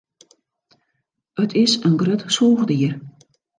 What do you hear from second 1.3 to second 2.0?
It is in